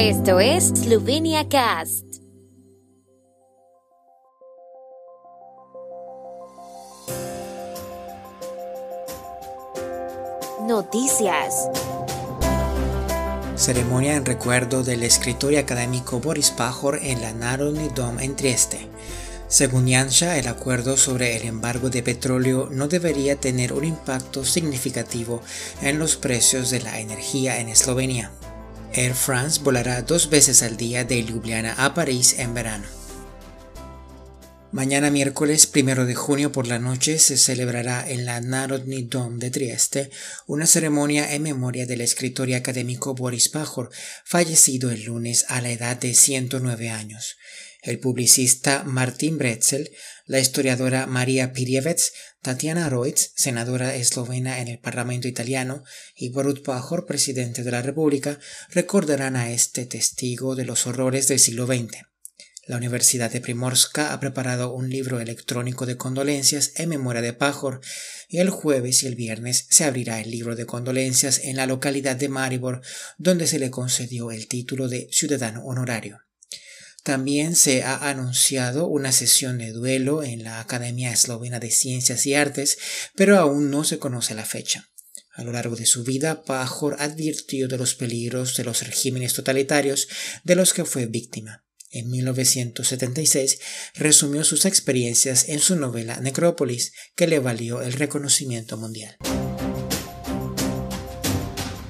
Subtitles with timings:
[0.00, 2.04] Esto es Slovenia Cast.
[10.68, 11.68] Noticias.
[13.56, 18.86] Ceremonia en recuerdo del escritor y académico Boris Pajor en la Narodni Dom en Trieste.
[19.48, 25.42] Según Yansha, el acuerdo sobre el embargo de petróleo no debería tener un impacto significativo
[25.82, 28.30] en los precios de la energía en Eslovenia.
[28.94, 32.86] Air France volará dos veces al día de Ljubljana a París en verano.
[34.72, 39.50] Mañana miércoles 1 de junio por la noche se celebrará en la Narodni Dom de
[39.50, 40.10] Trieste
[40.46, 43.90] una ceremonia en memoria del escritor y académico Boris Pajor,
[44.24, 47.36] fallecido el lunes a la edad de 109 años
[47.82, 49.90] el publicista Martin Bretzel,
[50.26, 57.06] la historiadora María Pirievets, Tatiana Roitz, senadora eslovena en el Parlamento italiano, y Borut Pajor,
[57.06, 58.38] presidente de la República,
[58.70, 62.08] recordarán a este testigo de los horrores del siglo XX.
[62.66, 67.80] La Universidad de Primorska ha preparado un libro electrónico de condolencias en memoria de Pajor
[68.28, 72.16] y el jueves y el viernes se abrirá el libro de condolencias en la localidad
[72.16, 72.82] de Maribor,
[73.16, 76.27] donde se le concedió el título de ciudadano honorario.
[77.08, 82.34] También se ha anunciado una sesión de duelo en la Academia Eslovena de Ciencias y
[82.34, 82.76] Artes,
[83.14, 84.90] pero aún no se conoce la fecha.
[85.32, 90.06] A lo largo de su vida, Pajor advirtió de los peligros de los regímenes totalitarios
[90.44, 91.64] de los que fue víctima.
[91.90, 93.58] En 1976
[93.94, 99.16] resumió sus experiencias en su novela Necrópolis, que le valió el reconocimiento mundial.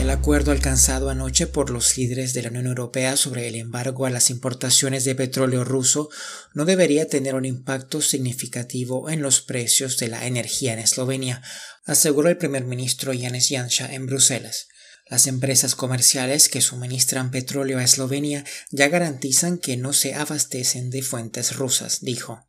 [0.00, 4.10] El acuerdo alcanzado anoche por los líderes de la Unión Europea sobre el embargo a
[4.10, 6.08] las importaciones de petróleo ruso
[6.54, 11.42] no debería tener un impacto significativo en los precios de la energía en Eslovenia,
[11.84, 14.68] aseguró el primer ministro Janez Janša en Bruselas.
[15.06, 21.02] Las empresas comerciales que suministran petróleo a Eslovenia ya garantizan que no se abastecen de
[21.02, 22.46] fuentes rusas, dijo.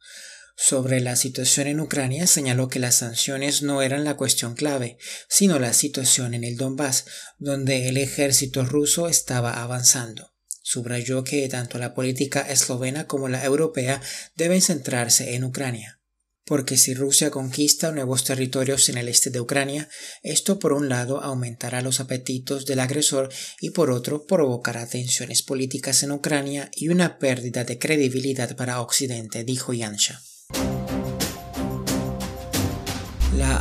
[0.63, 5.57] Sobre la situación en Ucrania señaló que las sanciones no eran la cuestión clave, sino
[5.57, 7.05] la situación en el Donbass,
[7.39, 10.35] donde el ejército ruso estaba avanzando.
[10.61, 14.03] Subrayó que tanto la política eslovena como la europea
[14.35, 15.99] deben centrarse en Ucrania.
[16.45, 19.89] Porque si Rusia conquista nuevos territorios en el este de Ucrania,
[20.21, 26.03] esto por un lado aumentará los apetitos del agresor y por otro provocará tensiones políticas
[26.03, 30.21] en Ucrania y una pérdida de credibilidad para Occidente, dijo Yansha.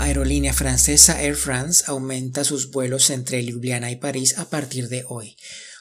[0.01, 5.05] La aerolínea francesa Air France aumenta sus vuelos entre Ljubljana y París a partir de
[5.07, 5.37] hoy.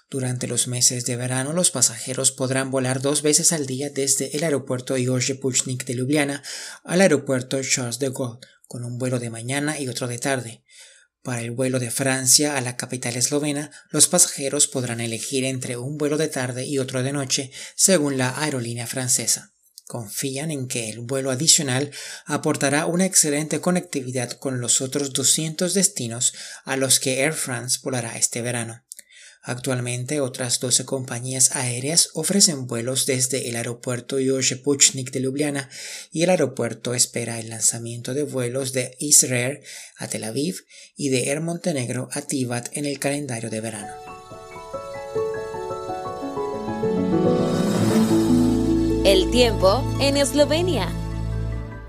[0.09, 4.44] Durante los meses de verano, los pasajeros podrán volar dos veces al día desde el
[4.44, 6.44] aeropuerto Jorge Puchnik de Ljubljana
[6.84, 10.66] al aeropuerto Charles de Gaulle, con un vuelo de mañana y otro de tarde.
[11.24, 15.97] Para el vuelo de Francia a la capital eslovena, los pasajeros podrán elegir entre un
[15.97, 19.53] vuelo de tarde y otro de noche, según la aerolínea francesa
[19.89, 21.89] confían en que el vuelo adicional
[22.25, 28.16] aportará una excelente conectividad con los otros 200 destinos a los que Air France volará
[28.16, 28.83] este verano.
[29.41, 35.72] Actualmente otras 12 compañías aéreas ofrecen vuelos desde el aeropuerto Jorge Puchnik de Ljubljana
[36.11, 39.61] y el aeropuerto espera el lanzamiento de vuelos de Israel
[39.97, 44.19] a Tel Aviv y de Air Montenegro a Tivat en el calendario de verano.
[49.09, 50.88] El tiempo en Eslovenia.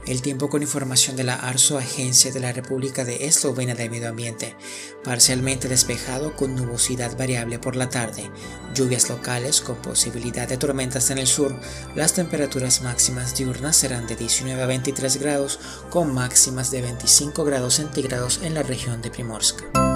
[0.07, 4.09] El tiempo con información de la ARSO, Agencia de la República de Eslovenia de Medio
[4.09, 4.57] Ambiente.
[5.05, 8.31] Parcialmente despejado con nubosidad variable por la tarde.
[8.75, 11.55] Lluvias locales con posibilidad de tormentas en el sur.
[11.95, 15.61] Las temperaturas máximas diurnas serán de 19 a 23 grados
[15.91, 19.90] con máximas de 25 grados centígrados en la región de Primorska.